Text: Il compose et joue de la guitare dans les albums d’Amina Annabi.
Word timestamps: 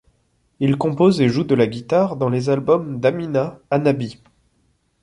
Il 0.59 0.79
compose 0.79 1.21
et 1.21 1.29
joue 1.29 1.43
de 1.43 1.53
la 1.53 1.67
guitare 1.67 2.15
dans 2.15 2.29
les 2.29 2.49
albums 2.49 2.99
d’Amina 2.99 3.59
Annabi. 3.69 4.19